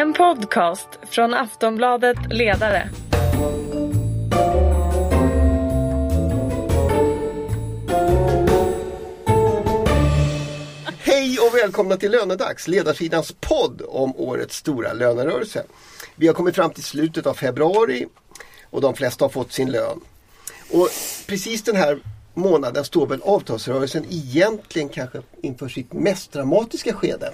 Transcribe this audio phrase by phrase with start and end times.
[0.00, 2.90] En podcast från Aftonbladet Ledare.
[10.98, 15.64] Hej och välkomna till Lönedags, ledarsidans podd om årets stora lönerörelse.
[16.16, 18.06] Vi har kommit fram till slutet av februari
[18.70, 20.00] och de flesta har fått sin lön.
[20.70, 20.88] Och
[21.26, 21.98] precis den här
[22.34, 27.32] månaden står väl avtalsrörelsen egentligen kanske inför sitt mest dramatiska skede.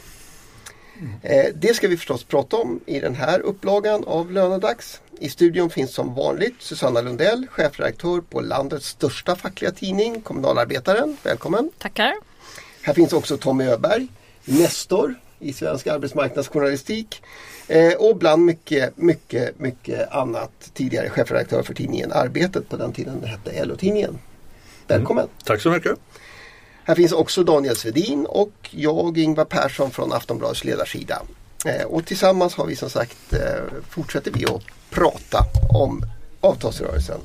[1.22, 5.00] Eh, det ska vi förstås prata om i den här upplagan av Lönedags.
[5.20, 11.16] I studion finns som vanligt Susanna Lundell, chefredaktör på landets största fackliga tidning Kommunalarbetaren.
[11.22, 11.70] Välkommen!
[11.78, 12.14] Tackar!
[12.82, 14.08] Här finns också Tommy Öberg,
[14.44, 17.22] nestor i svensk arbetsmarknadsjournalistik
[17.68, 23.20] eh, och bland mycket, mycket, mycket annat tidigare chefredaktör för tidningen Arbetet på den tiden
[23.20, 24.18] det hette LO-tidningen.
[24.86, 25.24] Välkommen!
[25.24, 25.36] Mm.
[25.44, 25.98] Tack så mycket!
[26.86, 31.22] Här finns också Daniel Svedin och jag, Ingvar Persson från Aftonbladets ledarsida.
[31.64, 33.40] Eh, och tillsammans har vi som sagt eh,
[33.90, 35.38] fortsätter vi att prata
[35.70, 36.02] om
[36.40, 37.20] avtalsrörelsen.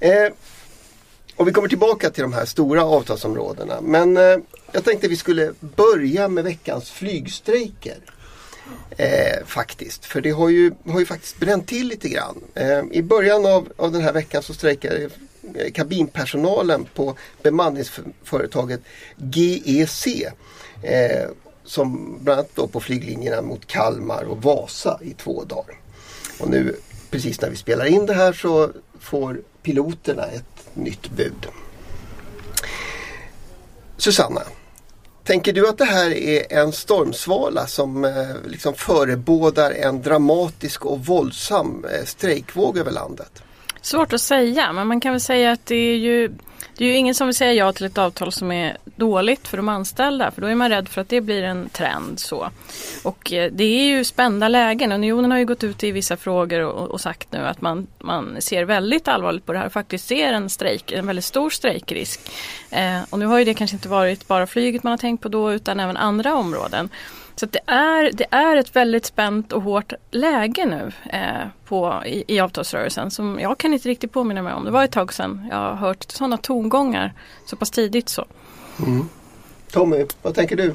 [0.00, 0.32] Eh,
[1.36, 3.80] och vi kommer tillbaka till de här stora avtalsområdena.
[3.80, 4.16] Men
[4.72, 7.98] jag tänkte vi skulle börja med veckans flygstrejker.
[8.90, 12.40] Eh, faktiskt, för det har ju, har ju faktiskt bränt till lite grann.
[12.54, 15.08] Eh, I början av, av den här veckan så strejkade
[15.74, 18.80] kabinpersonalen på bemanningsföretaget
[19.16, 20.06] GEC.
[20.82, 21.28] Eh,
[21.64, 25.76] som bland annat då på flyglinjerna mot Kalmar och Vasa i två dagar.
[26.40, 26.76] Och nu
[27.10, 28.70] precis när vi spelar in det här så
[29.00, 31.46] får piloterna ett nytt bud.
[33.96, 34.42] Susanna,
[35.24, 41.06] tänker du att det här är en stormsvala som eh, liksom förebådar en dramatisk och
[41.06, 43.42] våldsam eh, strejkvåg över landet?
[43.82, 46.30] Svårt att säga, men man kan väl säga att det är ju
[46.76, 49.56] det är ju ingen som vill säga ja till ett avtal som är dåligt för
[49.56, 52.20] de anställda för då är man rädd för att det blir en trend.
[52.20, 52.50] så.
[53.04, 54.92] Och eh, det är ju spända lägen.
[54.92, 58.36] Unionen har ju gått ut i vissa frågor och, och sagt nu att man, man
[58.40, 62.20] ser väldigt allvarligt på det här och faktiskt ser en strejk, en väldigt stor strejkrisk.
[62.70, 65.28] Eh, och nu har ju det kanske inte varit bara flyget man har tänkt på
[65.28, 66.88] då utan även andra områden.
[67.34, 72.24] Så det, är, det är ett väldigt spänt och hårt läge nu eh, på, i,
[72.28, 74.64] i avtalsrörelsen som jag kan inte riktigt påminna mig om.
[74.64, 77.12] Det var ett tag sedan jag har hört sådana tongångar
[77.46, 78.24] så pass tidigt så.
[78.86, 79.08] Mm.
[79.72, 80.74] Tommy, vad tänker du?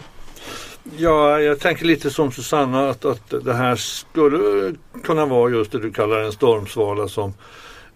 [0.98, 5.80] Ja, jag tänker lite som Susanna att, att det här skulle kunna vara just det
[5.80, 7.34] du kallar en stormsvala som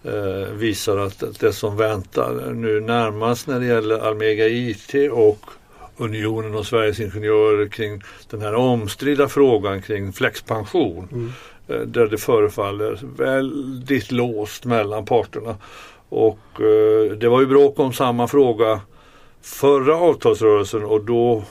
[0.03, 5.39] eh, visar att, att det som väntar nu närmast när det gäller Almega IT och
[6.01, 11.07] Unionen och Sveriges Ingenjörer kring den här omstridda frågan kring flexpension.
[11.11, 11.31] Mm.
[11.67, 15.55] Eh, där det förefaller väldigt låst mellan parterna.
[16.09, 18.81] Och eh, det var ju bråk om samma fråga
[19.41, 21.43] förra avtalsrörelsen och då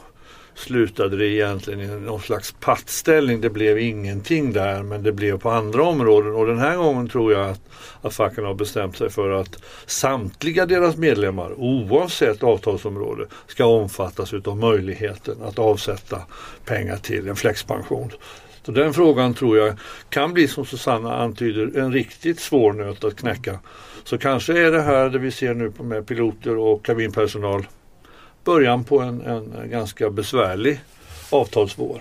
[0.60, 3.40] slutade det egentligen i någon slags pattställning.
[3.40, 7.32] Det blev ingenting där men det blev på andra områden och den här gången tror
[7.32, 7.60] jag att,
[8.02, 14.56] att facken har bestämt sig för att samtliga deras medlemmar oavsett avtalsområde ska omfattas utav
[14.56, 16.22] möjligheten att avsätta
[16.64, 18.10] pengar till en flexpension.
[18.62, 19.74] Så den frågan tror jag
[20.08, 23.58] kan bli som Susanna antyder en riktigt svår nöt att knäcka.
[24.04, 27.66] Så kanske är det här det vi ser nu med piloter och kabinpersonal
[28.44, 30.80] början på en, en ganska besvärlig
[31.30, 32.00] avtalsvår.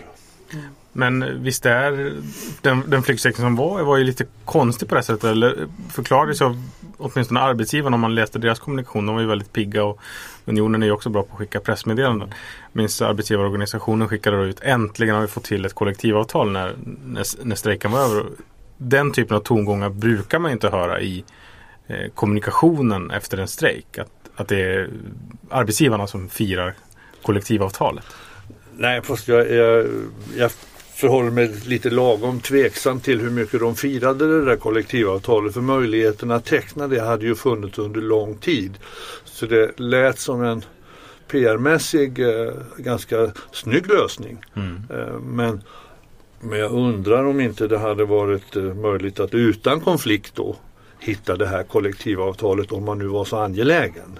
[0.91, 2.13] Men visst är
[2.61, 5.23] den, den flygsträckning som var, var ju lite konstig på det sättet.
[5.23, 6.63] Eller förklarades av
[6.97, 9.05] åtminstone arbetsgivarna om man läste deras kommunikation.
[9.05, 9.99] De var ju väldigt pigga och
[10.45, 12.33] Unionen är ju också bra på att skicka pressmeddelanden.
[12.71, 17.55] Minns arbetsgivarorganisationen skickade då ut äntligen har vi fått till ett kollektivavtal när, när, när
[17.55, 18.23] strejken var över.
[18.77, 21.23] Den typen av tongångar brukar man inte höra i
[21.87, 23.97] eh, kommunikationen efter en strejk.
[23.97, 24.89] Att att det är
[25.49, 26.73] arbetsgivarna som firar
[27.21, 28.05] kollektivavtalet?
[28.77, 29.85] Nej, fast jag, jag,
[30.37, 30.51] jag
[30.99, 35.53] förhåller mig lite lagom tveksam till hur mycket de firade det där kollektivavtalet.
[35.53, 38.77] För möjligheten att teckna det hade ju funnits under lång tid.
[39.23, 40.63] Så det lät som en
[41.27, 44.37] PR-mässig eh, ganska snygg lösning.
[44.55, 44.83] Mm.
[44.89, 45.63] Eh, men,
[46.39, 50.55] men jag undrar om inte det hade varit eh, möjligt att utan konflikt då
[50.99, 54.19] hitta det här kollektivavtalet om man nu var så angelägen.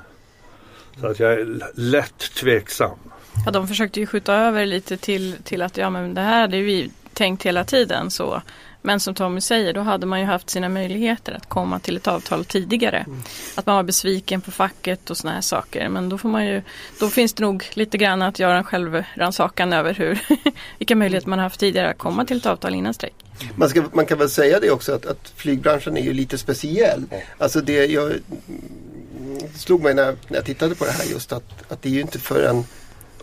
[1.01, 2.97] Så att jag är lätt tveksam.
[3.45, 6.61] Ja, de försökte ju skjuta över lite till, till att ja, men det här hade
[6.61, 8.11] vi tänkt hela tiden.
[8.11, 8.41] så.
[8.81, 12.07] Men som Tommy säger, då hade man ju haft sina möjligheter att komma till ett
[12.07, 12.97] avtal tidigare.
[12.97, 13.21] Mm.
[13.55, 15.89] Att man var besviken på facket och sådana här saker.
[15.89, 16.61] Men då, får man ju,
[16.99, 20.19] då finns det nog lite grann att göra en självrannsakan över hur,
[20.77, 23.15] vilka möjligheter man har haft tidigare att komma till ett avtal innan strejk.
[23.55, 27.03] Man, ska, man kan väl säga det också att, att flygbranschen är ju lite speciell.
[27.37, 28.13] Alltså det, jag,
[29.59, 32.01] slog mig när, när jag tittade på det här just att, att det är ju
[32.01, 32.63] inte förrän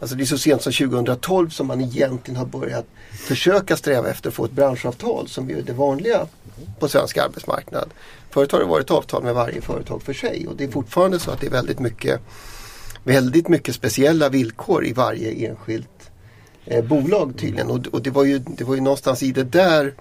[0.00, 4.28] Alltså det är så sent som 2012 som man egentligen har börjat försöka sträva efter
[4.28, 6.26] att få ett branschavtal som är det vanliga
[6.78, 7.90] på svensk arbetsmarknad.
[8.30, 11.30] Förut har det varit avtal med varje företag för sig och det är fortfarande så
[11.30, 12.20] att det är väldigt mycket,
[13.04, 16.10] väldigt mycket speciella villkor i varje enskilt
[16.64, 17.70] eh, bolag tydligen.
[17.70, 19.94] Och, och det, var ju, det var ju någonstans i det där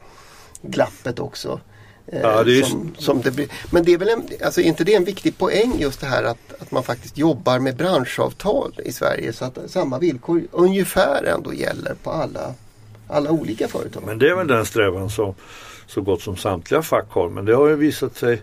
[0.62, 1.60] glappet också
[2.08, 3.48] eh, Ja, det som, som det.
[3.72, 6.62] Men det är väl en, alltså, inte det en viktig poäng just det här att,
[6.62, 11.96] att man faktiskt jobbar med branschavtal i Sverige så att samma villkor ungefär ändå gäller
[12.04, 12.54] på alla,
[13.08, 14.04] alla olika företag.
[14.06, 15.34] Men det är väl den strävan som
[15.88, 17.30] så gott som samtliga fack har.
[17.30, 18.42] Men det har ju visat sig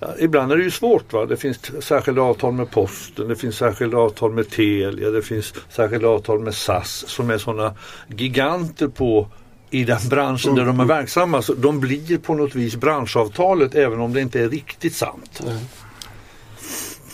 [0.00, 1.12] Ja, ibland är det ju svårt.
[1.12, 1.26] Va?
[1.26, 6.08] Det finns särskilda avtal med Posten, det finns särskilda avtal med Telia, det finns särskilda
[6.08, 7.74] avtal med SAS som är sådana
[8.08, 9.28] giganter på
[9.70, 11.42] i den branschen där de är verksamma.
[11.42, 15.40] Så de blir på något vis branschavtalet även om det inte är riktigt sant.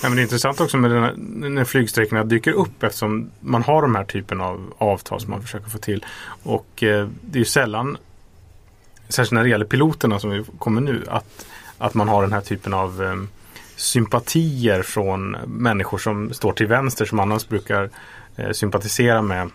[0.03, 1.15] Ja, men det är intressant också med den här,
[1.49, 5.71] när flygsträckorna dyker upp eftersom man har de här typen av avtal som man försöker
[5.71, 6.05] få till.
[6.43, 7.97] Och eh, det är ju sällan,
[9.09, 11.47] särskilt när det gäller piloterna som vi kommer nu, att,
[11.79, 13.17] att man har den här typen av eh,
[13.77, 17.91] sympatier från människor som står till vänster som annars brukar
[18.37, 19.51] eh, sympatisera med,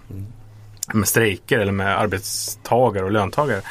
[0.93, 3.61] med strejker eller med arbetstagare och löntagare.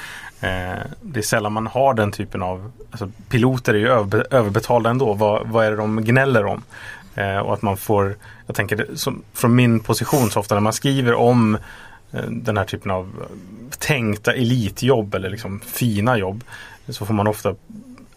[0.41, 3.89] Eh, det är sällan man har den typen av alltså, Piloter är ju
[4.31, 5.15] överbetalda ändå.
[5.15, 6.63] Vad, vad är det de gnäller om?
[7.15, 8.17] Eh, och att man får
[8.47, 11.55] Jag tänker som, från min position så ofta när man skriver om
[12.13, 16.45] eh, den här typen av eh, tänkta elitjobb eller liksom fina jobb
[16.89, 17.55] så får man ofta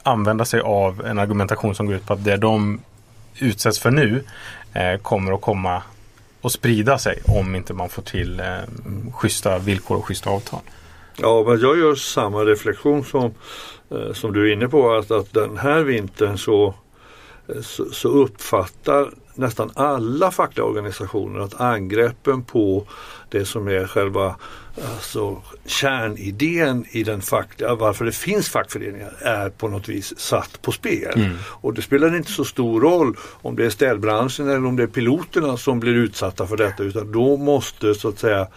[0.04, 2.82] använda sig av en argumentation som går ut på att det de
[3.40, 4.24] utsätts för nu
[4.74, 5.84] eh, kommer att komma
[6.42, 8.46] och sprida sig om inte man får till eh,
[9.14, 10.60] schyssta villkor och schyssta avtal.
[11.18, 13.34] Ja, men jag gör samma reflektion som,
[13.92, 16.74] eh, som du är inne på att, att den här vintern så,
[17.62, 22.88] så, så uppfattar nästan alla fackliga organisationer att angreppen på
[23.30, 24.36] det som är själva
[24.96, 30.72] alltså, kärnidén i den fackliga, varför det finns fackföreningar, är på något vis satt på
[30.72, 31.30] spel.
[31.42, 34.88] Och det spelar inte så stor roll om det är städbranschen eller om det är
[34.88, 38.48] piloterna som blir utsatta för detta utan då måste så att säga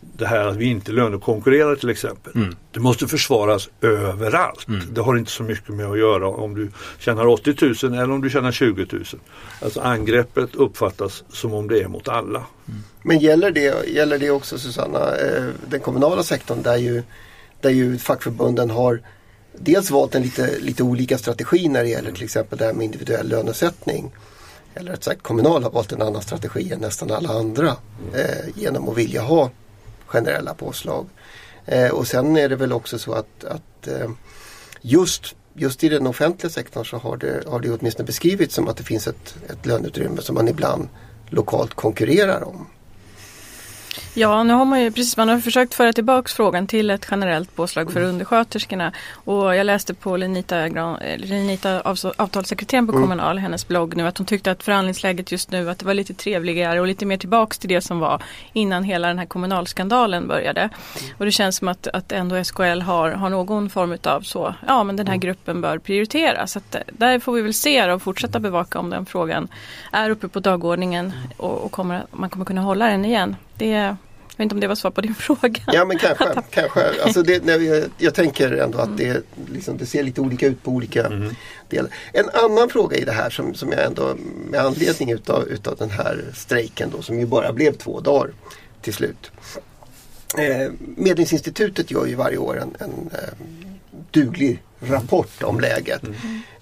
[0.00, 2.32] det här att vi inte lönekonkurrerar till exempel.
[2.72, 4.66] Det måste försvaras överallt.
[4.92, 8.20] Det har inte så mycket med att göra om du tjänar 80 000 eller om
[8.20, 9.04] du tjänar 20 000.
[9.62, 12.44] Alltså angreppet uppfattas som om det är mot alla.
[13.02, 17.02] Men gäller det, gäller det också Susanna, eh, den kommunala sektorn där ju,
[17.60, 19.00] där ju fackförbunden har
[19.58, 22.84] dels valt en lite, lite olika strategi när det gäller till exempel det här med
[22.84, 24.12] individuell lönesättning.
[24.74, 27.76] Eller rätt sagt Kommunal har valt en annan strategi än nästan alla andra
[28.14, 29.50] eh, genom att vilja ha
[30.10, 31.06] generella påslag.
[31.66, 34.10] Eh, och sen är det väl också så att, att eh,
[34.80, 38.76] just, just i den offentliga sektorn så har det, har det åtminstone beskrivits som att
[38.76, 40.88] det finns ett, ett löneutrymme som man ibland
[41.28, 42.66] lokalt konkurrerar om.
[44.14, 47.56] Ja, nu har man ju precis man har försökt föra tillbaks frågan till ett generellt
[47.56, 48.92] påslag för undersköterskorna.
[49.12, 51.80] Och jag läste på Lenita, eh, Lenita
[52.16, 55.86] avtalssekreteraren på Kommunal, hennes blogg nu, att hon tyckte att förhandlingsläget just nu att det
[55.86, 58.22] var lite trevligare och lite mer tillbaks till det som var
[58.52, 60.68] innan hela den här kommunalskandalen började.
[61.18, 64.84] Och det känns som att, att ändå SKL har, har någon form av så, ja
[64.84, 66.52] men den här gruppen bör prioriteras.
[66.52, 69.48] Så att, eh, där får vi väl se och fortsätta bevaka om den frågan
[69.92, 73.36] är uppe på dagordningen och, och kommer, man kommer kunna hålla den igen.
[73.60, 73.96] Det, jag
[74.36, 75.62] vet inte om det var svar på din fråga.
[75.66, 76.42] Ja men kanske.
[76.50, 77.02] kanske.
[77.04, 80.62] Alltså det, när vi, jag tänker ändå att det, liksom, det ser lite olika ut
[80.62, 81.32] på olika
[81.68, 81.90] delar.
[82.12, 84.16] En annan fråga i det här som, som jag ändå
[84.50, 88.30] med anledning utav, utav den här strejken då som ju bara blev två dagar
[88.82, 89.30] till slut.
[90.38, 93.46] Eh, Medlingsinstitutet gör ju varje år en, en eh,
[94.10, 96.02] duglig rapport om läget.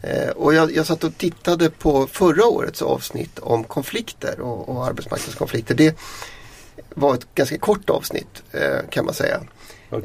[0.03, 4.87] Eh, och jag, jag satt och tittade på förra årets avsnitt om konflikter och, och
[4.87, 5.75] arbetsmarknadskonflikter.
[5.75, 5.99] Det
[6.99, 9.41] var ett ganska kort avsnitt eh, kan man säga.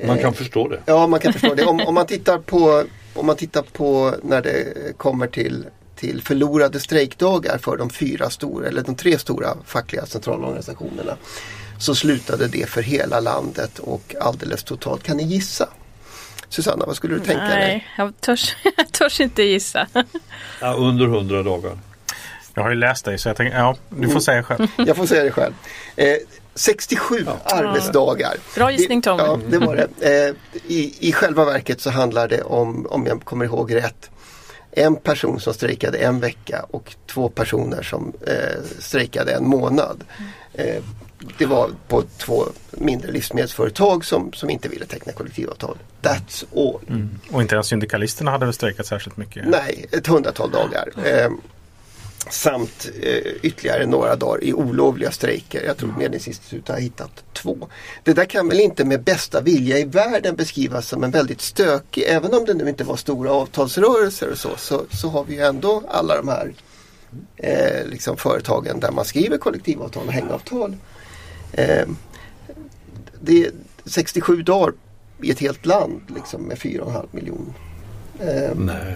[0.07, 0.79] Man kan förstå det.
[0.85, 1.65] Ja, man kan förstå det.
[1.65, 2.83] Om, om, man tittar på,
[3.13, 8.67] om man tittar på när det kommer till, till förlorade strejkdagar för de fyra stora,
[8.67, 11.17] eller de tre stora fackliga centralorganisationerna.
[11.79, 15.03] Så slutade det för hela landet och alldeles totalt.
[15.03, 15.69] Kan ni gissa?
[16.49, 17.59] Susanna, vad skulle du tänka dig?
[17.59, 19.87] Nej, jag törs, jag törs inte gissa.
[20.61, 21.77] Ja, under 100 dagar.
[22.53, 24.67] Jag har ju läst dig så jag tänker, ja, du får säga själv.
[24.77, 25.53] Jag får säga det själv.
[25.95, 26.15] Eh,
[26.55, 28.33] 67 arbetsdagar.
[28.55, 29.23] Bra gissning, Tommy.
[29.23, 30.27] Ja, det var det.
[30.27, 30.35] Eh,
[30.67, 34.09] i, I själva verket så handlar det om, om jag kommer ihåg rätt,
[34.71, 40.03] en person som strejkade en vecka och två personer som eh, strejkade en månad.
[40.53, 40.83] Eh,
[41.37, 45.77] det var på två mindre livsmedelsföretag som, som inte ville teckna kollektivavtal.
[46.01, 46.81] That's all.
[47.31, 49.47] Och inte ens syndikalisterna hade väl strejkat särskilt mycket.
[49.47, 50.89] Nej, ett hundratal dagar.
[51.05, 51.29] Eh,
[52.29, 55.63] Samt eh, ytterligare några dagar i olovliga strejker.
[55.65, 57.67] Jag tror Medlingsinstitutet har hittat två.
[58.03, 62.03] Det där kan väl inte med bästa vilja i världen beskrivas som en väldigt stökig,
[62.07, 65.41] även om det nu inte var stora avtalsrörelser och så, så, så har vi ju
[65.41, 66.53] ändå alla de här
[67.37, 70.75] eh, liksom företagen där man skriver kollektivavtal och hängavtal.
[71.51, 71.87] Eh,
[73.21, 73.51] det är
[73.85, 74.73] 67 dagar
[75.21, 77.53] i ett helt land liksom, med 4,5 miljoner
[78.19, 78.95] Eh, Nej,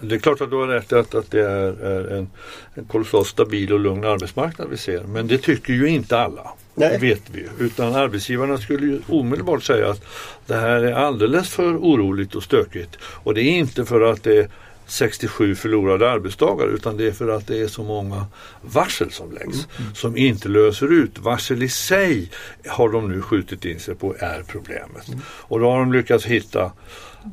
[0.00, 2.30] det är klart att du har rätt att, att det är, är en,
[2.74, 5.02] en kolossalt stabil och lugn arbetsmarknad vi ser.
[5.02, 6.50] Men det tycker ju inte alla.
[6.74, 6.90] Nej.
[6.92, 10.04] Det vet vi Utan arbetsgivarna skulle ju omedelbart säga att
[10.46, 12.98] det här är alldeles för oroligt och stökigt.
[13.02, 14.50] Och det är inte för att det
[14.90, 18.26] 67 förlorade arbetsdagar utan det är för att det är så många
[18.62, 19.66] varsel som läggs mm.
[19.78, 19.94] mm.
[19.94, 21.18] som inte löser ut.
[21.18, 22.30] Varsel i sig
[22.66, 25.08] har de nu skjutit in sig på är problemet.
[25.08, 25.20] Mm.
[25.26, 26.72] Och då har de lyckats hitta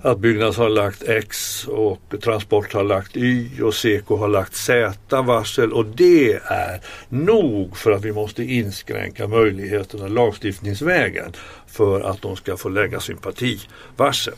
[0.01, 5.21] att Byggnads har lagt X och Transport har lagt Y och Seko har lagt Z
[5.21, 11.33] varsel och det är nog för att vi måste inskränka möjligheterna lagstiftningsvägen
[11.67, 14.35] för att de ska få lägga sympativarsel.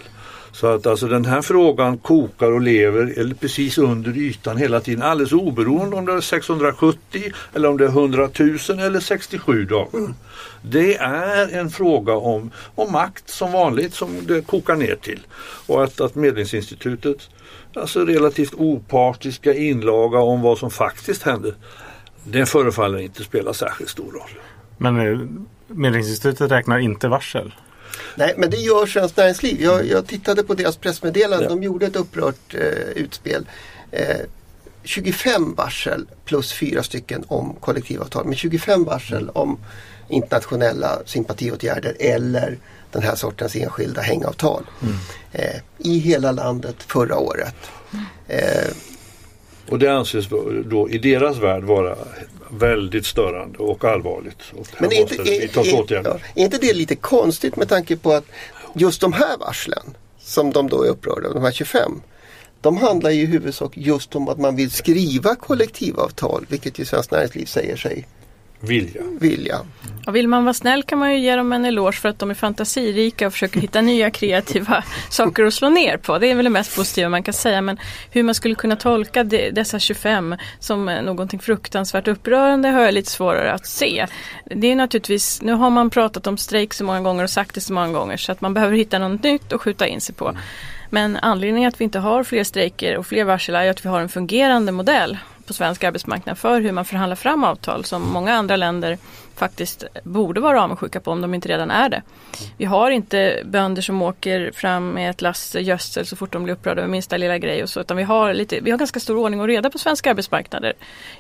[0.60, 5.04] Så att alltså den här frågan kokar och lever eller precis under ytan hela tiden
[5.04, 7.24] alldeles oberoende om det är 670
[7.54, 10.14] eller om det är 100 000 eller 67 dagar.
[10.62, 15.20] Det är en fråga om, om makt som vanligt som det kokar ner till.
[15.68, 17.30] Och att, att Medlingsinstitutet,
[17.74, 21.56] alltså relativt opartiska inlaga om vad som faktiskt hände,
[22.24, 24.40] det förefaller inte spela särskilt stor roll.
[24.78, 25.20] Men eh,
[25.68, 27.52] Medlingsinstitutet räknar inte varsel?
[28.16, 29.62] Nej, men det gör Svenskt Näringsliv.
[29.62, 31.46] Jag, jag tittade på deras pressmeddelande.
[31.46, 31.50] Ja.
[31.50, 32.62] De gjorde ett upprört eh,
[32.96, 33.46] utspel.
[33.92, 34.18] Eh,
[34.84, 38.26] 25 varsel plus fyra stycken om kollektivavtal.
[38.26, 39.36] Men 25 varsel mm.
[39.36, 39.58] om
[40.10, 42.58] internationella sympatiåtgärder eller
[42.92, 44.64] den här sortens enskilda hängavtal.
[44.82, 44.96] Mm.
[45.32, 47.56] Eh, I hela landet förra året.
[49.70, 50.26] Och det anses
[50.66, 51.96] då i deras värld vara
[52.50, 54.42] väldigt störande och allvarligt.
[54.58, 58.12] Och Men är inte, är, är, ja, är inte det lite konstigt med tanke på
[58.12, 58.26] att
[58.74, 62.02] just de här varslen som de då är upprörda de här 25
[62.62, 67.12] de handlar ju i huvudsak just om att man vill skriva kollektivavtal, vilket ju Svenskt
[67.12, 68.08] Näringsliv säger sig
[68.60, 69.02] vilja.
[69.20, 69.60] vilja.
[70.08, 72.30] Och vill man vara snäll kan man ju ge dem en eloge för att de
[72.30, 76.18] är fantasirika och försöker hitta nya kreativa saker att slå ner på.
[76.18, 77.62] Det är väl det mest positiva man kan säga.
[77.62, 77.78] Men
[78.12, 83.12] hur man skulle kunna tolka de, dessa 25 som någonting fruktansvärt upprörande har jag lite
[83.12, 84.08] svårare att se.
[84.46, 87.62] Det är naturligtvis, nu har man pratat om strejk så många gånger och sagt det
[87.62, 90.38] så många gånger så att man behöver hitta något nytt att skjuta in sig på.
[90.90, 94.02] Men anledningen att vi inte har fler strejker och fler varsel är att vi har
[94.02, 98.56] en fungerande modell på svensk arbetsmarknad för hur man förhandlar fram avtal som många andra
[98.56, 98.98] länder
[99.36, 102.02] faktiskt borde vara avundsjuka på om de inte redan är det.
[102.58, 106.54] Vi har inte bönder som åker fram med ett lass gödsel så fort de blir
[106.54, 109.18] upprörda över minsta lilla grej och så utan vi har, lite, vi har ganska stor
[109.18, 110.74] ordning och reda på svenska arbetsmarknader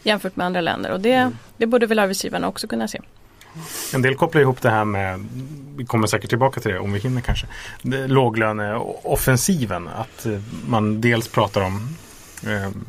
[0.04, 3.00] jämfört med andra länder och det, det borde väl arbetsgivarna också kunna se.
[3.94, 5.26] En del kopplar ihop det här med,
[5.78, 7.48] vi kommer säkert tillbaka till det om vi hinner kanske,
[8.08, 9.88] låglöneoffensiven.
[9.88, 10.28] Att
[10.68, 11.96] man dels pratar om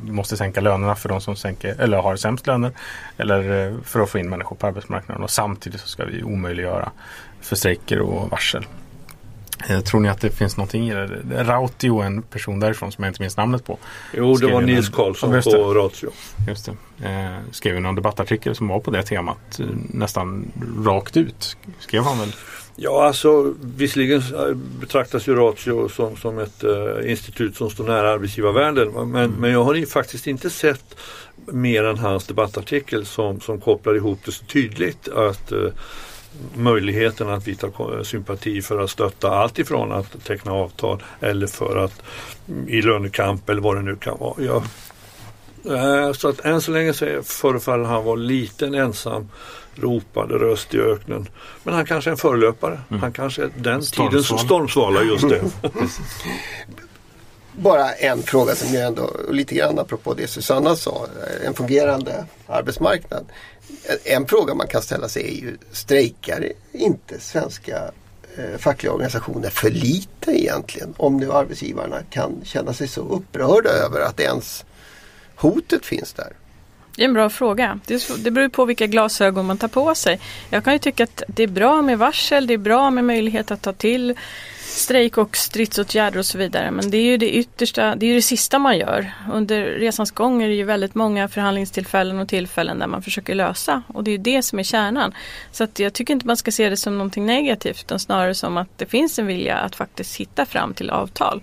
[0.05, 2.73] vi måste sänka lönerna för de som sänker, eller har sämst löner.
[3.17, 5.25] Eller eh, för att få in människor på arbetsmarknaden.
[5.25, 6.91] Och samtidigt så ska vi omöjliggöra
[7.41, 8.67] för strejker och varsel.
[9.69, 11.45] Eh, tror ni att det finns någonting i det?
[11.45, 13.79] Rautio, en person därifrån som jag inte minns namnet på.
[14.13, 16.11] Jo, det var Nils Karlsson på Ratio.
[16.49, 17.09] Just det.
[17.09, 19.61] Eh, skrev någon debattartikel som var på det temat.
[19.89, 20.53] nästan
[20.85, 21.57] rakt ut.
[21.79, 22.33] Skrev han väl
[22.81, 24.23] Ja, alltså visserligen
[24.81, 28.93] betraktas ju Ratio som, som ett uh, institut som står nära arbetsgivarvärlden.
[28.93, 29.31] Men, mm.
[29.31, 30.97] men jag har faktiskt inte sett
[31.47, 35.71] mer än hans debattartikel som, som kopplar ihop det så tydligt att uh,
[36.55, 37.71] möjligheten att visa
[38.05, 42.03] sympati för att stötta allt ifrån att teckna avtal eller för att
[42.49, 44.43] mm, i lönekamp eller vad det nu kan vara.
[44.45, 44.63] Jag,
[45.67, 49.29] uh, så att än så länge så förefaller han vara liten ensam
[49.81, 51.29] ropande röst i öknen.
[51.65, 52.81] Men han kanske är en förlöpare.
[52.91, 53.03] Mm.
[53.03, 55.43] Han kanske är den tidens stormsvala just det.
[57.53, 61.07] Bara en fråga som jag ändå, lite grann apropå det Susanna sa,
[61.47, 63.27] en fungerande arbetsmarknad.
[64.05, 67.91] En fråga man kan ställa sig är ju, strejkar inte svenska
[68.37, 70.95] eh, fackliga organisationer för lite egentligen?
[70.97, 74.65] Om nu arbetsgivarna kan känna sig så upprörda över att ens
[75.37, 76.33] hotet finns där.
[76.99, 77.81] Det är en bra fråga.
[77.87, 80.21] Det, det beror på vilka glasögon man tar på sig.
[80.51, 83.51] Jag kan ju tycka att det är bra med varsel, det är bra med möjlighet
[83.51, 84.15] att ta till
[84.59, 86.71] strejk och stridsåtgärder och så vidare.
[86.71, 89.13] Men det är ju det yttersta, det är det sista man gör.
[89.33, 93.83] Under resans gång är det ju väldigt många förhandlingstillfällen och tillfällen där man försöker lösa.
[93.87, 95.15] Och det är det som är kärnan.
[95.53, 98.57] Så att jag tycker inte man ska se det som någonting negativt utan snarare som
[98.57, 101.43] att det finns en vilja att faktiskt hitta fram till avtal.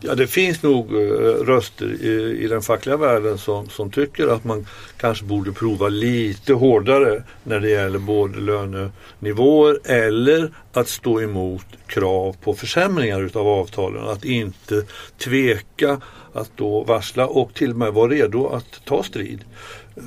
[0.00, 1.00] Ja, det finns nog eh,
[1.44, 4.66] röster i, i, den fackliga världen som, som tycker att man
[4.96, 12.36] kanske borde prova lite hårdare när det gäller både lönenivåer eller att stå emot krav
[12.40, 14.08] på försämringar utav avtalen.
[14.08, 14.84] Att inte
[15.18, 16.00] tveka
[16.32, 19.44] att då varsla och till och med vara redo att ta strid.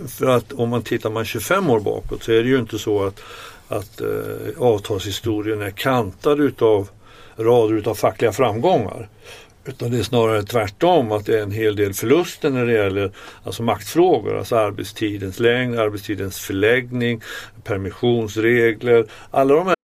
[0.07, 3.05] För att om man tittar man 25 år bakåt så är det ju inte så
[3.05, 3.19] att,
[3.67, 4.07] att eh,
[4.57, 6.89] avtalshistorien är kantad utav
[7.37, 9.09] rader utav fackliga framgångar.
[9.67, 13.11] Utan det är snarare tvärtom att det är en hel del förluster när det gäller
[13.43, 14.37] alltså maktfrågor.
[14.37, 17.21] Alltså arbetstidens längd, arbetstidens förläggning,
[17.63, 19.05] permissionsregler.
[19.31, 19.77] Alla de här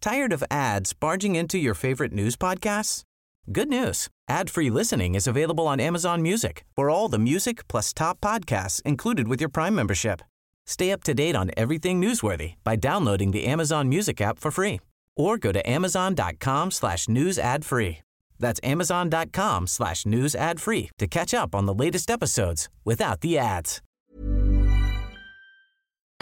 [0.00, 3.02] Tired of ads barging into your favorite news podcasts?
[3.46, 4.08] Good news.
[4.30, 9.28] Ad-free listening is available on Amazon Music for all the music plus top podcasts included
[9.28, 10.22] with your Prime membership.
[10.66, 14.80] Stay up to date on everything newsworthy by downloading the Amazon Music app for free
[15.20, 17.98] or go to amazon.com slash news ad free.
[18.40, 23.38] That's amazon.com slash news ad free to catch up on the latest episodes without the
[23.38, 23.82] ads.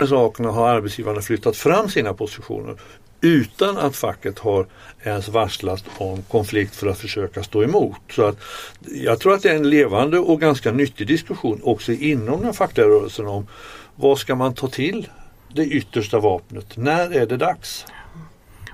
[0.06, 2.76] sakerna har arbetsgivarna flyttat fram sina positioner
[3.20, 4.66] utan att facket har
[5.02, 8.00] ens varslat om konflikt för att försöka stå emot.
[8.10, 8.36] Så att
[8.80, 12.86] jag tror att det är en levande och ganska nyttig diskussion också inom den fackliga
[12.86, 13.46] rörelsen om
[13.94, 15.08] vad ska man ta till
[15.54, 16.76] det yttersta vapnet?
[16.76, 17.86] När är det dags?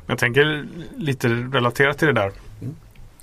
[0.06, 2.32] Jag tänker lite relaterat till det där.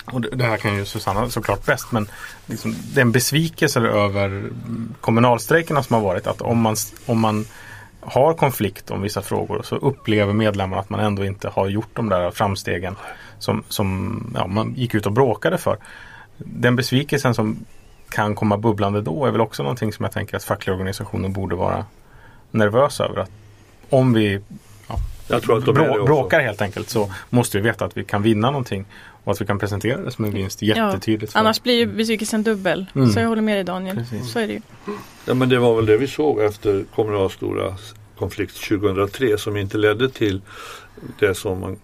[0.05, 2.07] Och det här kan ju Susanna såklart bäst men
[2.45, 4.49] liksom, den besvikelse över
[5.01, 7.45] kommunalstrejkerna som har varit att om man, om man
[7.99, 12.09] har konflikt om vissa frågor så upplever medlemmarna att man ändå inte har gjort de
[12.09, 12.95] där framstegen
[13.39, 15.77] som, som ja, man gick ut och bråkade för.
[16.37, 17.65] Den besvikelsen som
[18.09, 21.55] kan komma bubblande då är väl också någonting som jag tänker att fackliga organisationer borde
[21.55, 21.85] vara
[22.51, 23.19] nervösa över.
[23.19, 23.31] Att
[23.89, 24.41] om vi
[25.31, 28.21] jag tror att de Brå, bråkar helt enkelt så måste vi veta att vi kan
[28.21, 28.85] vinna någonting.
[29.23, 31.31] Och att vi kan presentera det som en vinst jättetydligt.
[31.33, 32.85] Ja, annars blir ju besvikelsen dubbel.
[32.95, 33.09] Mm.
[33.09, 33.95] Så jag håller med dig Daniel.
[33.95, 34.31] Precis.
[34.31, 34.61] Så är det ju.
[35.25, 37.75] Ja men det var väl det vi såg efter Kommunals stora
[38.17, 40.41] konflikt 2003 som inte ledde till
[41.19, 41.79] det som man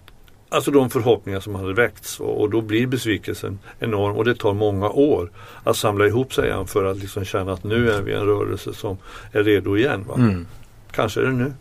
[0.49, 4.53] Alltså de förhoppningar som hade väckts och, och, då blir besvikelsen enorm och det tar
[4.53, 5.31] många år
[5.63, 8.97] att samla ihop sig för att liksom känna att nu är vi en rörelse som
[9.31, 10.05] är redo igen.
[10.15, 10.47] Mm.
[10.91, 11.53] Kanske är det nu.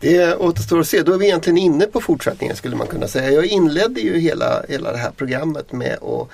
[0.00, 1.02] Det återstår att se.
[1.02, 3.30] Då är vi egentligen inne på fortsättningen skulle man kunna säga.
[3.30, 6.28] Jag inledde ju hela, hela det här programmet med att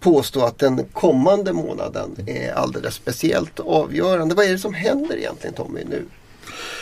[0.00, 4.34] påstå att den kommande månaden är alldeles speciellt avgörande.
[4.34, 6.02] Vad är det som händer egentligen Tommy nu?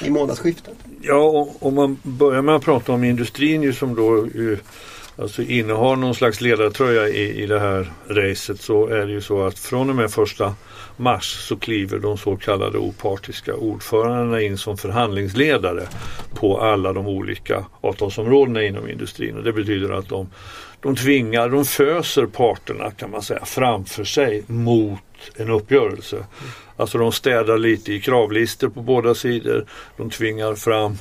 [0.06, 0.74] I månadsskiftet?
[1.00, 4.58] Ja, om man börjar med att prata om industrin ju som då ju,
[5.20, 9.42] alltså innehar någon slags ledartröja i, i det här racet så är det ju så
[9.42, 10.54] att från och med första
[10.96, 15.82] mars så kliver de så kallade opartiska ordförandena in som förhandlingsledare
[16.34, 19.36] på alla de olika avtalsområdena inom industrin.
[19.36, 20.30] Och det betyder att de,
[20.80, 25.00] de tvingar, de föser parterna kan man säga framför sig mot
[25.36, 26.24] en uppgörelse.
[26.76, 29.66] Alltså de städar lite i kravlistor på båda sidor.
[29.96, 30.96] De tvingar fram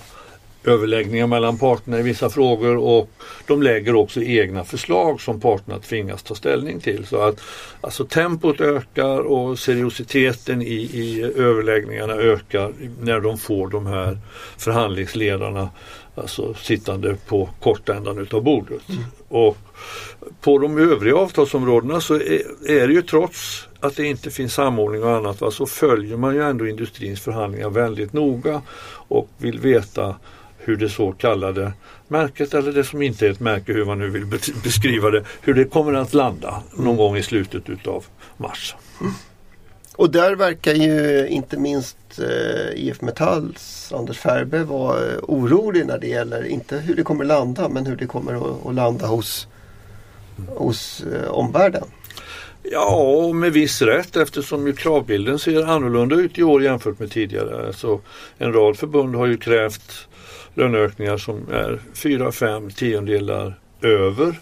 [0.70, 3.10] överläggningar mellan parterna i vissa frågor och
[3.48, 7.06] de lägger också egna förslag som parterna tvingas ta ställning till.
[7.06, 7.42] Så att
[7.82, 14.18] alltså tempot ökar och seriositeten i, i överläggningarna ökar när de får de här
[14.58, 15.70] förhandlingsledarna
[16.16, 18.90] alltså sittande på kortändan utav bordet.
[18.90, 19.04] Mm.
[19.28, 19.58] Och
[20.42, 25.04] på de övriga avtalsområdena så är, är det ju trots att det inte finns samordning
[25.04, 30.16] och annat va, så följer man ju ändå industrins förhandlingar väldigt noga och vill veta
[30.60, 31.74] hur det så kallade
[32.08, 34.26] märket eller det som inte är ett märke, hur man nu vill
[34.64, 38.06] beskriva det, hur det kommer att landa någon gång i slutet utav
[38.38, 38.76] mars.
[39.02, 39.14] Mm.
[39.96, 45.98] Och där verkar ju inte minst eh, IF Metalls Anders Färbe vara eh, orolig när
[45.98, 49.48] det gäller, inte hur det kommer landa, men hur det kommer att, landa hos,
[50.48, 51.84] hos eh, omvärlden.
[52.64, 57.74] Ja, med viss rätt eftersom ju kravbilden ser annorlunda ut i år jämfört med tidigare.
[57.74, 58.02] Så
[58.38, 60.08] en rad förbund har ju krävt
[60.60, 64.40] löneökningar som är 4-5 tiondelar över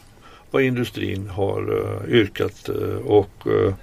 [0.51, 3.73] vad industrin har uh, yrkat uh, och uh,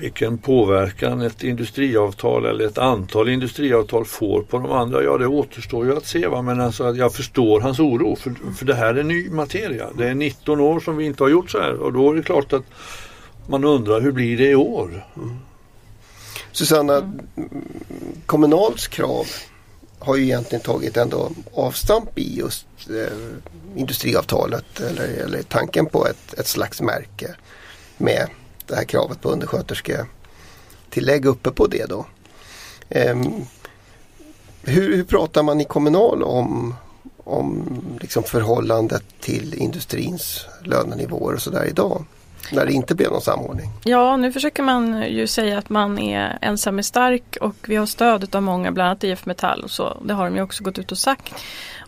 [0.00, 5.86] vilken påverkan ett industriavtal eller ett antal industriavtal får på de andra, ja det återstår
[5.86, 6.26] ju att se.
[6.26, 6.42] Va?
[6.42, 9.86] Men alltså, jag förstår hans oro för, för det här är ny materia.
[9.98, 12.22] Det är 19 år som vi inte har gjort så här och då är det
[12.22, 12.64] klart att
[13.46, 15.04] man undrar hur blir det i år?
[15.16, 15.36] Mm.
[16.52, 17.14] Susanna,
[18.26, 19.26] Kommunals krav
[20.06, 23.18] har ju egentligen tagit ändå avstamp i just eh,
[23.76, 27.34] industriavtalet eller, eller tanken på ett, ett slags märke
[27.96, 28.28] med
[28.66, 32.06] det här kravet på underskötersketillägg uppe på det då.
[32.88, 33.16] Eh,
[34.62, 36.74] hur, hur pratar man i Kommunal om,
[37.24, 37.64] om
[38.00, 42.04] liksom förhållandet till industrins lönenivåer och sådär idag?
[42.52, 43.70] När det inte blev någon samordning.
[43.84, 47.86] Ja, nu försöker man ju säga att man är ensam är stark och vi har
[47.86, 49.96] stöd av många, bland annat IF Metall och så.
[50.04, 51.34] Det har de ju också gått ut och sagt.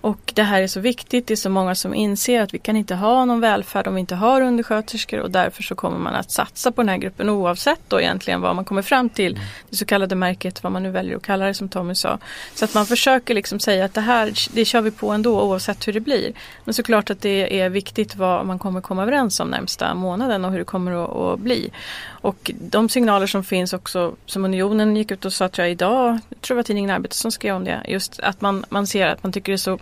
[0.09, 2.77] Och det här är så viktigt, det är så många som inser att vi kan
[2.77, 6.31] inte ha någon välfärd om vi inte har undersköterskor och därför så kommer man att
[6.31, 9.40] satsa på den här gruppen oavsett då egentligen vad man kommer fram till.
[9.71, 12.18] Det så kallade märket, vad man nu väljer att kalla det som Tommy sa.
[12.55, 15.88] Så att man försöker liksom säga att det här, det kör vi på ändå oavsett
[15.88, 16.33] hur det blir.
[16.64, 20.51] Men såklart att det är viktigt vad man kommer komma överens om närmsta månaden och
[20.51, 21.71] hur det kommer att, att bli.
[22.20, 26.18] Och de signaler som finns också, som Unionen gick ut och sa tror jag idag,
[26.28, 29.07] jag tror det var tidningen Arbetet som skrev om det, just att man, man ser
[29.07, 29.78] att man tycker det är så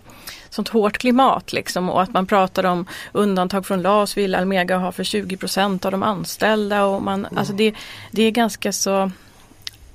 [0.49, 4.91] sånt hårt klimat liksom och att man pratar om undantag från LAS vill Almega ha
[4.91, 7.37] för 20% av de anställda och man, mm.
[7.37, 7.75] alltså det,
[8.11, 9.11] det är ganska så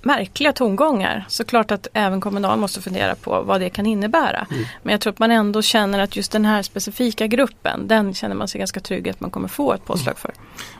[0.02, 1.24] märkliga tongångar.
[1.28, 4.46] Såklart att även Kommunal måste fundera på vad det kan innebära.
[4.50, 4.64] Mm.
[4.82, 8.34] Men jag tror att man ändå känner att just den här specifika gruppen, den känner
[8.34, 10.30] man sig ganska trygg att man kommer få ett påslag för.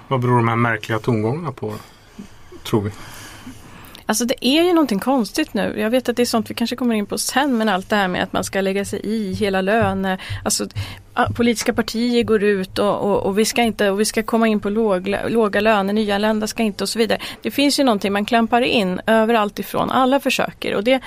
[0.09, 1.75] Vad beror de här märkliga tongångarna på?
[2.65, 2.91] Tror vi?
[4.07, 5.75] Alltså det är ju någonting konstigt nu.
[5.79, 7.97] Jag vet att det är sånt vi kanske kommer in på sen men allt det
[7.97, 10.13] här med att man ska lägga sig i hela löner.
[10.13, 10.67] Eh, alltså
[11.15, 14.49] ah, politiska partier går ut och, och, och, vi ska inte och vi ska komma
[14.49, 17.19] in på låg, låga löner, nyanlända ska inte och så vidare.
[17.43, 19.91] Det finns ju någonting man klampar in överallt ifrån.
[19.91, 21.01] Alla försöker och det,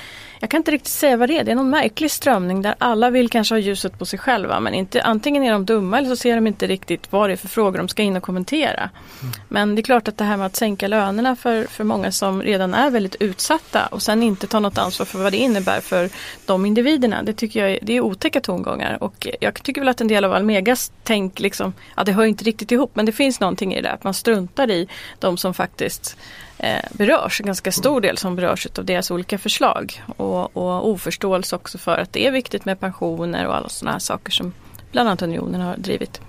[0.45, 1.43] jag kan inte riktigt säga vad det är.
[1.43, 4.73] Det är någon märklig strömning där alla vill kanske ha ljuset på sig själva men
[4.73, 7.47] inte, antingen är de dumma eller så ser de inte riktigt vad det är för
[7.47, 8.89] frågor de ska in och kommentera.
[9.21, 9.33] Mm.
[9.49, 12.41] Men det är klart att det här med att sänka lönerna för, för många som
[12.41, 16.09] redan är väldigt utsatta och sen inte ta något ansvar för vad det innebär för
[16.45, 17.23] de individerna.
[17.23, 20.25] Det tycker jag är, det är otäcka tongångar och jag tycker väl att en del
[20.25, 23.81] av Almegas tänk liksom, ja det hör inte riktigt ihop men det finns någonting i
[23.81, 24.87] det att man struntar i
[25.19, 26.17] de som faktiskt
[26.57, 31.55] Eh, berörs, en ganska stor del som berörs av deras olika förslag och, och oförståelse
[31.55, 34.53] också för att det är viktigt med pensioner och alla sådana här saker som
[34.91, 36.21] bland annat Unionen har drivit.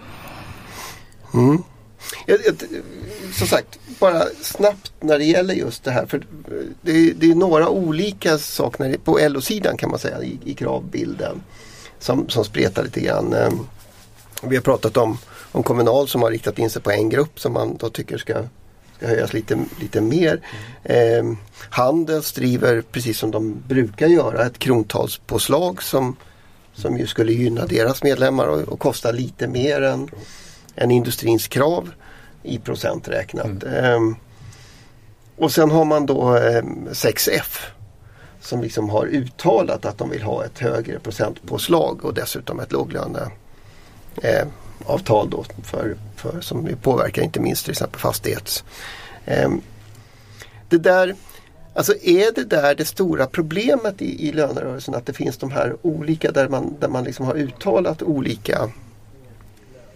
[1.35, 1.63] Mm.
[2.27, 2.55] Jag, jag,
[3.33, 6.07] som sagt, bara snabbt när det gäller just det här.
[6.07, 6.27] För
[6.83, 11.43] det, är, det är några olika saker på LO-sidan kan man säga i, i kravbilden
[11.99, 13.33] som, som spretar lite grann.
[13.33, 13.59] Ehm,
[14.43, 15.19] vi har pratat om,
[15.53, 18.43] om Kommunal som har riktat in sig på en grupp som man då tycker ska,
[18.97, 20.41] ska höjas lite, lite mer.
[20.85, 21.31] Mm.
[21.31, 21.37] Eh,
[21.71, 26.17] Handels driver precis som de brukar göra ett krontalspåslag som,
[26.73, 30.09] som ju skulle gynna deras medlemmar och, och kosta lite mer än,
[30.77, 31.91] än industrins krav
[32.43, 33.63] i procent räknat.
[33.63, 33.85] Mm.
[33.85, 34.17] Eh,
[35.37, 37.67] och sen har man då eh, 6F
[38.41, 43.33] som liksom har uttalat att de vill ha ett högre procentpåslag och dessutom ett låglöneavtal
[44.23, 44.47] eh,
[45.07, 48.65] då för, för, som påverkar inte minst till exempel fastighets.
[49.25, 49.61] Ehm,
[50.69, 51.15] det där,
[51.75, 55.77] alltså är det där det stora problemet i, i lönerörelsen att det finns de här
[55.83, 58.71] olika där man, där man liksom har uttalat olika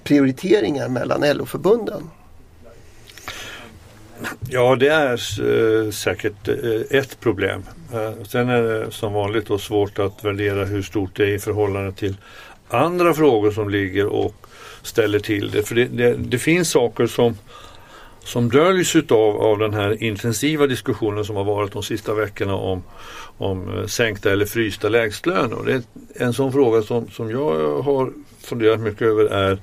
[0.05, 2.11] prioriteringar mellan LO-förbunden?
[4.49, 7.63] Ja, det är eh, säkert eh, ett problem.
[7.93, 11.39] Eh, sen är det som vanligt då svårt att värdera hur stort det är i
[11.39, 12.17] förhållande till
[12.69, 14.47] andra frågor som ligger och
[14.83, 15.63] ställer till det.
[15.63, 17.37] För det, det, det finns saker som,
[18.25, 22.83] som döljs utav av den här intensiva diskussionen som har varit de sista veckorna om,
[23.39, 25.57] om eh, sänkta eller frysta lägstlöner.
[25.67, 25.83] Det är
[26.27, 28.13] en sån fråga som, som jag har
[28.43, 29.59] funderat mycket över är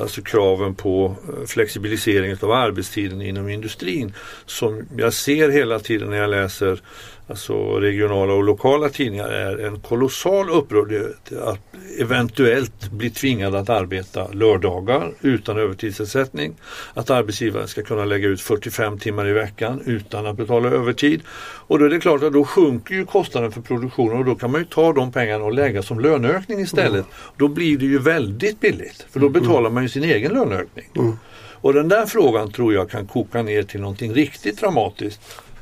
[0.00, 4.14] alltså kraven på eh, flexibilisering av arbetstiden inom industrin
[4.46, 6.80] som jag ser hela tiden när jag läser
[7.26, 14.28] alltså regionala och lokala tidningar är en kolossal upprördhet att eventuellt bli tvingad att arbeta
[14.28, 16.54] lördagar utan övertidsersättning.
[16.94, 21.20] Att arbetsgivaren ska kunna lägga ut 45 timmar i veckan utan att betala övertid.
[21.66, 24.50] Och då är det klart att då sjunker ju kostnaden för produktionen och då kan
[24.50, 26.92] man ju ta de pengarna och lägga som löneökning istället.
[26.92, 27.06] Mm.
[27.36, 29.42] Då blir det ju väldigt billigt för då mm.
[29.42, 30.86] betalar man ju sin egen löneökning.
[30.96, 31.16] Mm.
[31.62, 35.20] Och den där frågan tror jag kan koka ner till någonting riktigt dramatiskt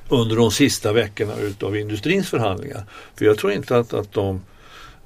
[0.08, 2.84] under de sista veckorna utav industrins förhandlingar.
[3.14, 4.40] För jag tror inte att, att de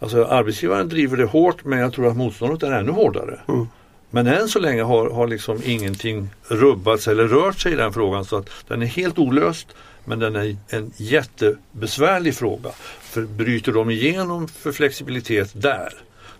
[0.04, 3.40] Alltså arbetsgivaren driver det hårt men jag tror att motståndet är ännu hårdare.
[3.48, 3.66] Mm.
[4.10, 8.24] Men än så länge har, har liksom ingenting rubbats eller rört sig i den frågan
[8.24, 9.66] så att den är helt olöst.
[10.04, 12.70] Men den är en jättebesvärlig fråga.
[13.00, 15.92] För bryter de igenom för flexibilitet där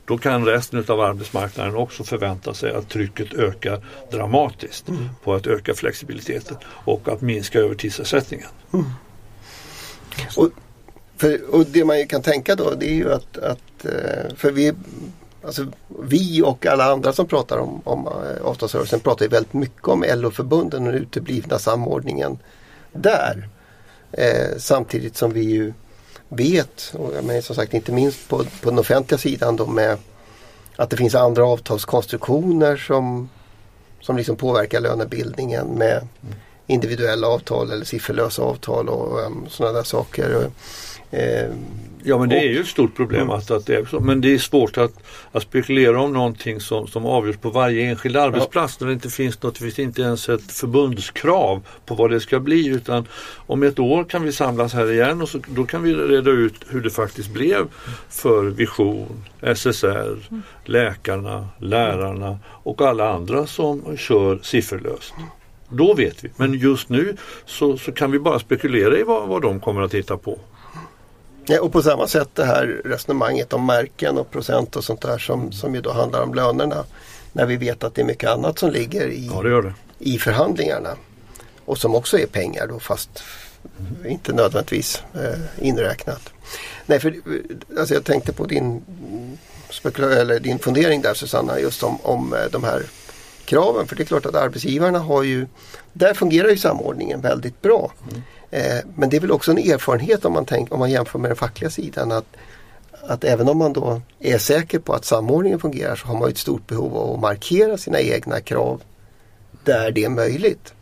[0.04, 5.08] då kan resten av arbetsmarknaden också förvänta sig att trycket ökar dramatiskt mm.
[5.22, 8.48] på att öka flexibiliteten och att minska övertidsersättningen.
[8.72, 8.86] Mm.
[10.36, 10.50] Och,
[11.16, 14.72] för, och det man kan tänka då det är ju att, att eh, för vi
[15.46, 19.88] Alltså, vi och alla andra som pratar om, om eh, avtalsrörelsen pratar ju väldigt mycket
[19.88, 22.38] om LO-förbunden och den uteblivna samordningen
[22.92, 23.48] där.
[24.12, 25.72] Eh, samtidigt som vi ju
[26.28, 29.98] vet, och men som sagt inte minst på, på den offentliga sidan då med
[30.76, 33.28] att det finns andra avtalskonstruktioner som,
[34.00, 36.08] som liksom påverkar lönebildningen med
[36.66, 40.50] individuella avtal eller sifferlösa avtal och um, sådana där saker.
[41.14, 41.50] Eh,
[42.06, 44.00] Ja men det är ju ett stort problem att, att det är så.
[44.00, 44.92] Men det är svårt att,
[45.32, 49.42] att spekulera om någonting som, som avgörs på varje enskild arbetsplats när det inte finns
[49.42, 53.06] något, det finns inte ens ett förbundskrav på vad det ska bli utan
[53.46, 56.54] om ett år kan vi samlas här igen och så, då kan vi reda ut
[56.68, 57.66] hur det faktiskt blev
[58.08, 59.24] för Vision,
[59.54, 60.16] SSR,
[60.64, 65.14] läkarna, lärarna och alla andra som kör sifferlöst.
[65.68, 66.30] Då vet vi.
[66.36, 69.94] Men just nu så, så kan vi bara spekulera i vad, vad de kommer att
[69.94, 70.38] hitta på.
[71.46, 75.18] Ja, och på samma sätt det här resonemanget om märken och procent och sånt där
[75.18, 76.84] som, som ju då handlar om lönerna.
[77.32, 79.74] När vi vet att det är mycket annat som ligger i, Ja det det.
[79.98, 80.96] i förhandlingarna.
[81.64, 83.22] Och som också är pengar då fast
[84.06, 86.32] inte nödvändigtvis eh, inräknat.
[86.86, 87.16] Nej, för
[87.78, 88.84] alltså jag tänkte på din,
[89.98, 92.82] eller din fundering där Susanna just om, om eh, de här
[93.44, 93.86] kraven.
[93.86, 95.46] För det är klart att arbetsgivarna har ju,
[95.92, 97.92] där fungerar ju samordningen väldigt bra.
[98.50, 101.30] Eh, men det är väl också en erfarenhet om man, tänk, om man jämför med
[101.30, 102.26] den fackliga sidan att,
[103.08, 106.32] att även om man då är säker på att samordningen fungerar så har man ju
[106.32, 108.82] ett stort behov av att markera sina egna krav
[109.64, 110.74] där det är möjligt.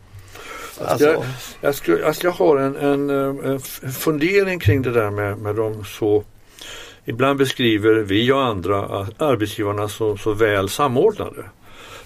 [0.85, 1.23] Alltså, Jag,
[1.61, 3.59] jag, skulle, alltså jag har en, en, en
[3.91, 6.23] fundering kring det där med, med de så
[7.05, 8.79] Ibland beskriver vi och andra
[9.17, 11.43] arbetsgivarna så, så väl samordnade.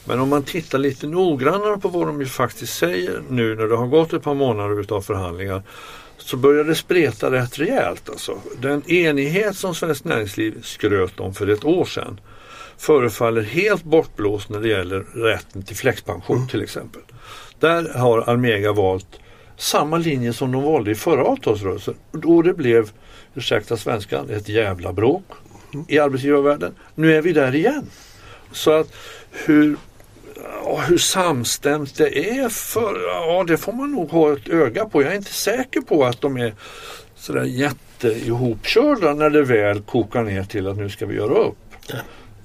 [0.08, 3.76] Men om man tittar lite noggrannare på vad de ju faktiskt säger nu när det
[3.76, 5.64] har gått ett par månader utav förhandlingar
[6.18, 8.10] så börjar det spreta rätt rejält.
[8.10, 8.38] Alltså.
[8.62, 12.20] Den enighet som Svenskt Näringsliv skröt om för ett år sedan
[12.78, 17.02] förefaller helt bortblåst när det gäller rätten till flexpension till exempel.
[17.60, 19.20] Där har Almega valt
[19.58, 21.96] samma linje som de valde i förra avtalsrörelsen.
[22.12, 22.92] Då det blev,
[23.36, 25.24] ursäkta svenskan, ett jävla bråk
[25.88, 26.76] i arbetsgivarvärlden.
[26.96, 27.90] Nu är vi där igen.
[28.52, 28.94] Så att
[29.32, 29.78] hur,
[30.64, 35.02] ja, hur samstämt det är, för, ja, det får man nog ha ett öga på.
[35.04, 36.54] Jag är inte säker på att de är
[37.16, 41.58] sådär jätte ihopkörda när det väl kokar ner till att nu ska vi göra upp.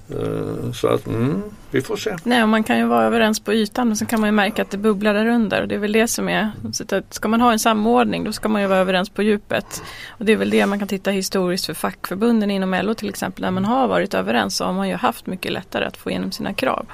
[0.09, 1.41] Eh, Så att mm,
[1.73, 2.15] vi får se.
[2.23, 4.71] Nej, man kan ju vara överens på ytan men så kan man ju märka att
[4.71, 5.61] det bubblar där under.
[5.61, 8.31] Och det är väl det som är, så att ska man ha en samordning då
[8.33, 9.81] ska man ju vara överens på djupet.
[10.07, 13.41] Och det är väl det man kan titta historiskt för fackförbunden inom LO till exempel.
[13.41, 16.31] När man har varit överens så har man ju haft mycket lättare att få igenom
[16.31, 16.85] sina krav.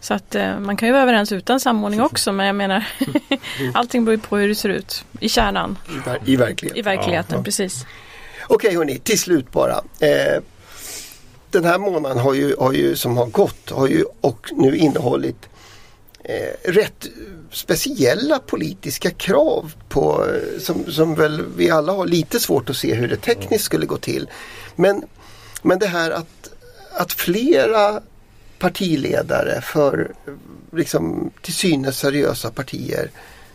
[0.00, 2.84] Så att eh, man kan ju vara överens utan samordning också men jag menar
[3.74, 6.78] allting beror ju på hur det ser ut i kärnan, i, ver- I verkligheten.
[6.78, 7.86] i verkligheten, precis.
[8.46, 9.72] Okej hörni, till slut bara.
[10.00, 10.42] Eh,
[11.50, 15.48] den här månaden har ju, har ju, som har gått har ju och nu innehållit
[16.24, 17.06] eh, rätt
[17.50, 22.94] speciella politiska krav på, eh, som, som väl vi alla har lite svårt att se
[22.94, 24.30] hur det tekniskt skulle gå till.
[24.76, 25.02] Men,
[25.62, 26.50] men det här att,
[26.92, 28.00] att flera
[28.58, 30.12] partiledare för
[30.72, 33.10] liksom, till synes seriösa partier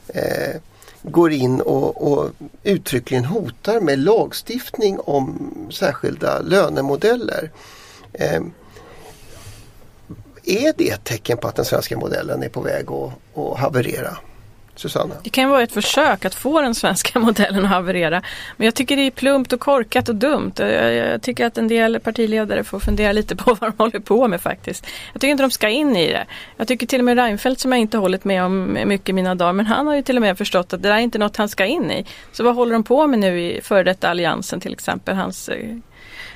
[0.08, 0.62] eh,
[1.04, 2.30] går in och, och
[2.64, 7.52] uttryckligen hotar med lagstiftning om särskilda lönemodeller.
[8.14, 8.52] Ehm,
[10.44, 14.18] är det ett tecken på att den svenska modellen är på väg att, att haverera?
[14.76, 15.16] Susanna?
[15.24, 18.22] Det kan ju vara ett försök att få den svenska modellen att haverera.
[18.58, 20.52] Men jag tycker det är plumpt och korkat och dumt.
[20.56, 24.28] Jag, jag tycker att en del partiledare får fundera lite på vad de håller på
[24.28, 24.86] med faktiskt.
[25.14, 26.26] Jag tycker inte de ska in i det.
[26.58, 29.36] Jag tycker till och med Reinfeldt som jag inte hållit med om mycket i mina
[29.36, 29.54] dagar.
[29.54, 31.50] Men han har ju till och med förstått att det där är inte något han
[31.50, 32.06] ska in i.
[32.32, 35.16] Så vad håller de på med nu i före detta alliansen till exempel?
[35.16, 35.78] Hans, eh,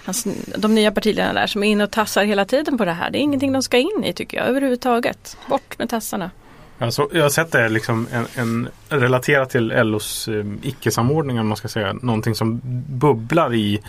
[0.08, 3.12] hans, de nya partiledarna där som är inne och tassar hela tiden på det här.
[3.12, 5.38] Det är ingenting de ska in i tycker jag överhuvudtaget.
[5.50, 6.32] Bort med tassarna.
[6.80, 11.58] Alltså, jag har sett det liksom en, en, relaterat till LOs eh, icke-samordning om man
[11.58, 11.94] ska säga.
[11.94, 13.82] Någonting som bubblar i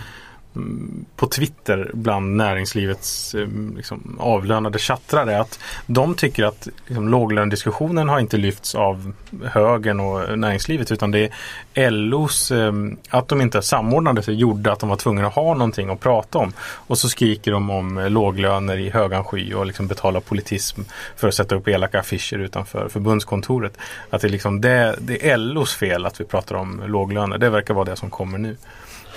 [1.17, 5.41] på Twitter bland näringslivets eh, liksom, avlönade chattrare.
[5.41, 9.13] Att de tycker att liksom, låglönediskussionen har inte lyfts av
[9.45, 11.31] högern och näringslivet utan det
[11.75, 12.73] är LOs, eh,
[13.11, 16.39] att de inte samordnade sig gjorde att de var tvungna att ha någonting att prata
[16.39, 16.53] om.
[16.61, 20.81] Och så skriker de om eh, låglöner i högan sky och liksom betala politism
[21.17, 23.79] för att sätta upp elaka affischer utanför förbundskontoret.
[24.11, 27.39] Att det, liksom det, det är LOs fel att vi pratar om låglöner.
[27.39, 28.57] Det verkar vara det som kommer nu.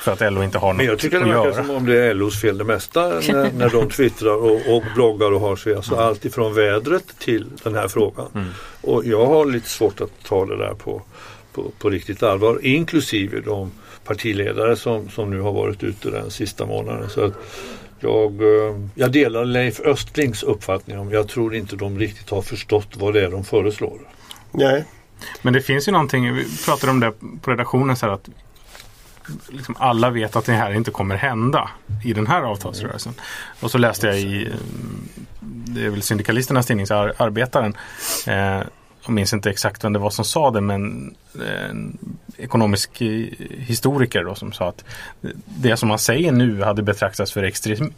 [0.01, 2.05] För att LO inte har Men jag något tycker att det verkar som om det
[2.05, 5.75] är LOs fel det mesta när, när de twittrar och, och bloggar och har sig.
[5.75, 8.53] Alltså allt ifrån vädret till den här frågan.
[8.81, 11.01] Och jag har lite svårt att ta det där på,
[11.53, 12.59] på, på riktigt allvar.
[12.65, 13.71] Inklusive de
[14.05, 17.09] partiledare som, som nu har varit ute den sista månaden.
[17.09, 17.33] Så att
[17.99, 22.87] jag, eh, jag delar Leif Östlings uppfattning om jag tror inte de riktigt har förstått
[22.97, 23.99] vad det är de föreslår.
[24.51, 24.85] Nej.
[25.41, 28.29] Men det finns ju någonting, vi pratade om det på redaktionen så här att
[29.49, 31.69] liksom alla vet att det här inte kommer hända
[32.03, 33.13] i den här avtalsrörelsen.
[33.59, 34.53] Och så läste jag i eh,
[35.73, 37.77] det är väl syndikalisternas tidning, Arbetaren.
[38.27, 38.61] Eh,
[39.05, 41.15] jag minns inte exakt vem det var som sa det men
[41.67, 41.97] en
[42.37, 43.01] ekonomisk
[43.49, 44.83] historiker då som sa att
[45.45, 47.43] det som man säger nu hade betraktats för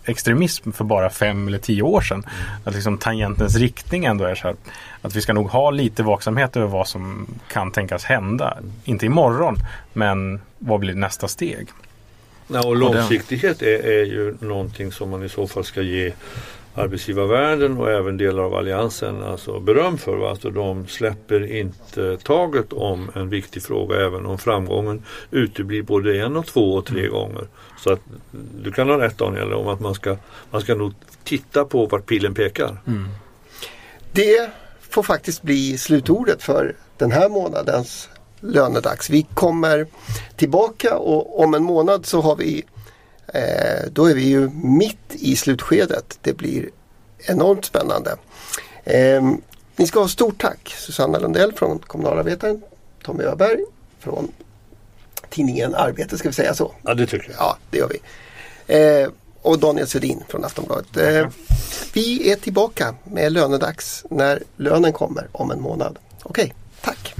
[0.05, 2.17] extremism för bara fem eller tio år sedan.
[2.17, 2.61] Mm.
[2.63, 4.55] Att liksom tangentens riktning ändå är så här
[5.01, 8.57] att vi ska nog ha lite vaksamhet över vad som kan tänkas hända.
[8.83, 9.57] Inte imorgon
[9.93, 11.67] men vad blir nästa steg?
[12.47, 16.13] Ja, och långsiktighet är, är ju någonting som man i så fall ska ge
[16.75, 20.17] arbetsgivarvärlden och även delar av alliansen alltså beröm för.
[20.17, 20.29] Va?
[20.29, 26.35] Alltså de släpper inte taget om en viktig fråga även om framgången uteblir både en
[26.35, 27.11] och två och tre mm.
[27.11, 27.47] gånger.
[27.77, 27.99] Så att
[28.63, 30.17] du kan ha rätt Daniel om att man ska,
[30.51, 32.77] man ska nog titta på vart pilen pekar.
[32.87, 33.07] Mm.
[34.11, 34.51] Det
[34.89, 38.09] får faktiskt bli slutordet för den här månadens
[38.39, 39.09] lönedags.
[39.09, 39.87] Vi kommer
[40.35, 42.63] tillbaka och om en månad så har vi
[43.33, 46.19] Eh, då är vi ju mitt i slutskedet.
[46.21, 46.69] Det blir
[47.17, 48.15] enormt spännande.
[48.83, 49.23] Eh,
[49.75, 52.61] ni ska ha stort tack Susanna Lundell från Kommunalarbetaren,
[53.03, 53.59] Tommy Öberg
[53.99, 54.31] från
[55.29, 56.73] tidningen Arbete, ska vi säga så?
[56.81, 57.39] Ja, det tycker jag.
[57.39, 57.99] Ja, det gör vi.
[58.77, 59.09] Eh,
[59.41, 60.97] och Daniel Sedin från Aftonbladet.
[60.97, 61.27] Eh,
[61.93, 65.99] vi är tillbaka med lönedags när lönen kommer om en månad.
[66.23, 67.15] Okej, okay, tack.